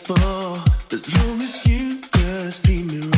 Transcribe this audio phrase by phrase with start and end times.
[0.00, 0.14] for.
[0.94, 3.17] As long as you just be me.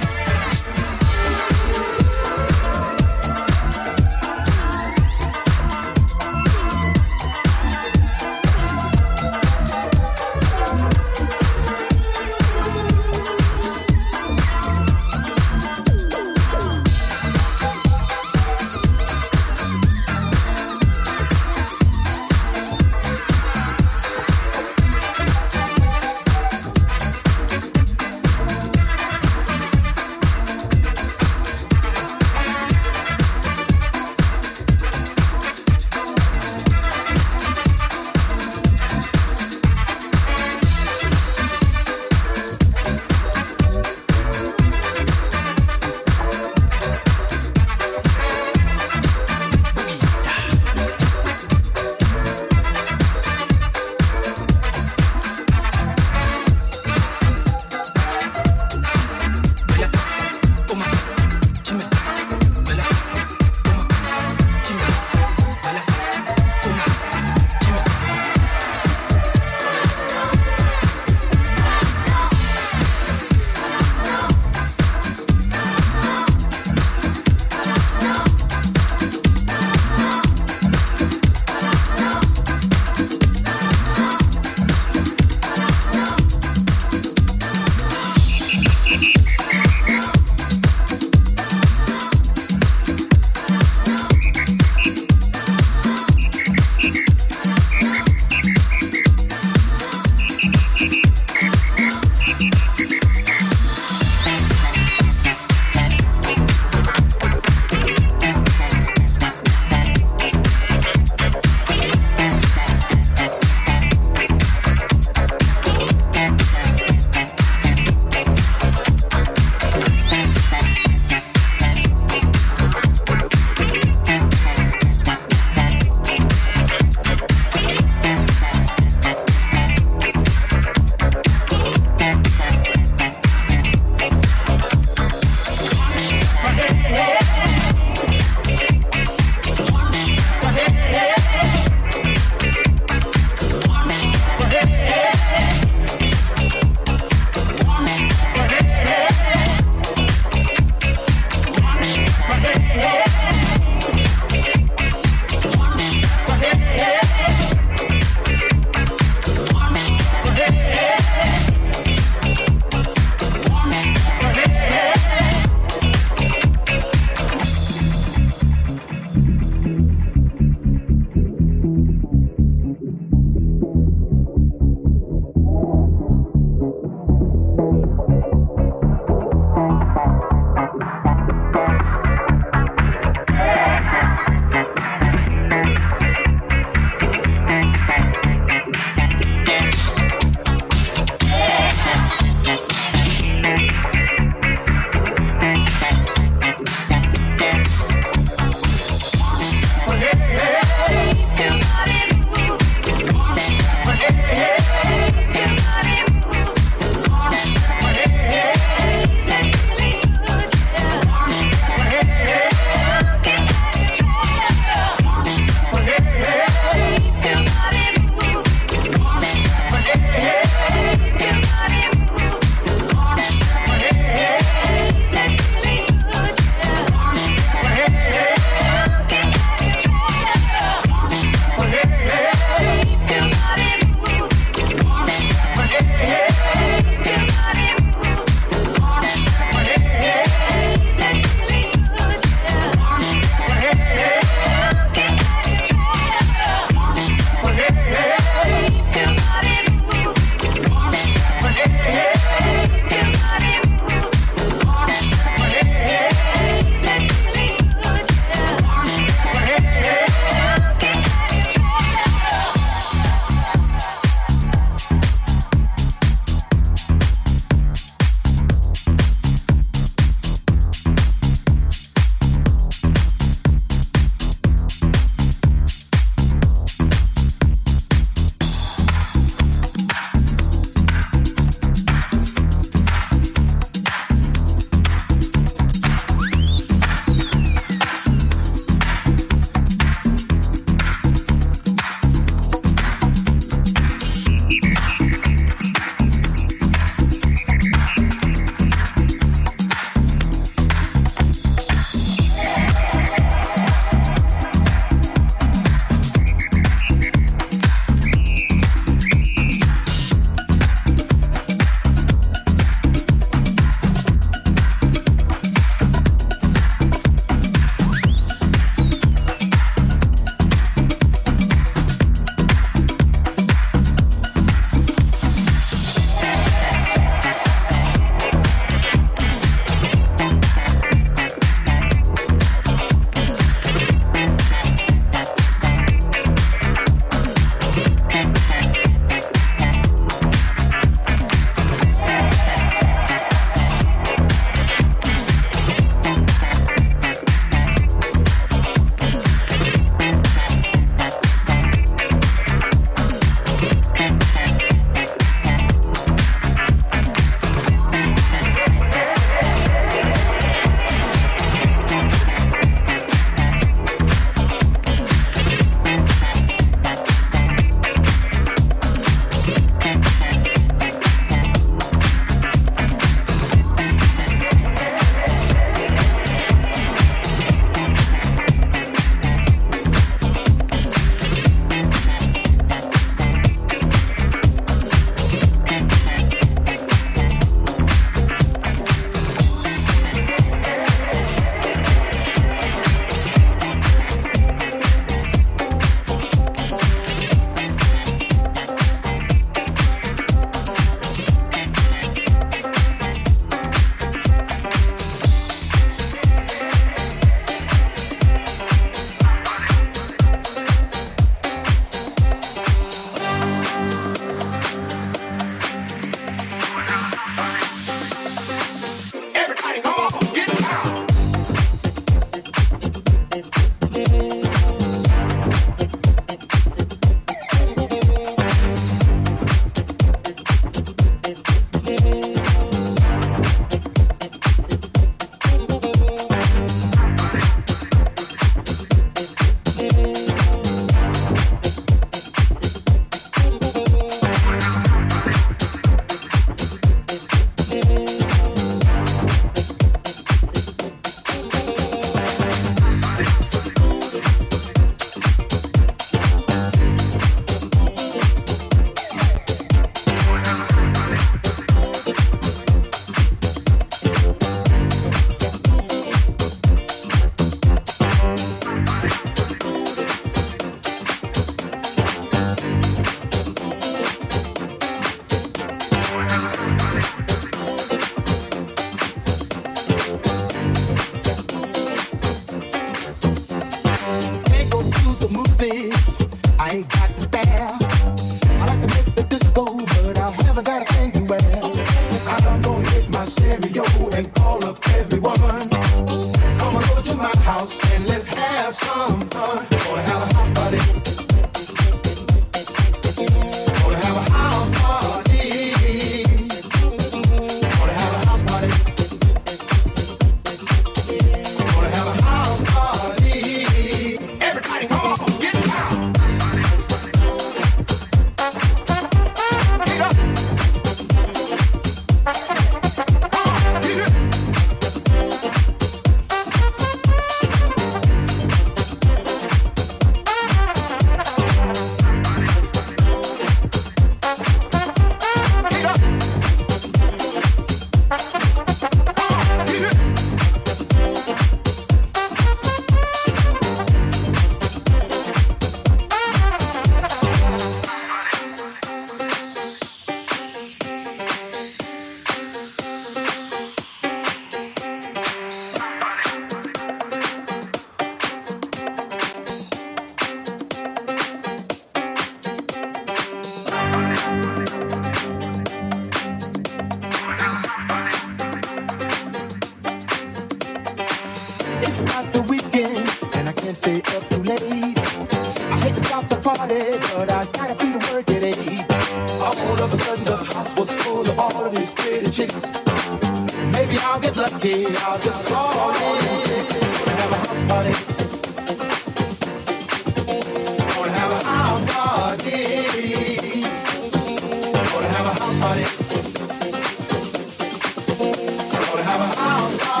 [599.77, 600.00] Don't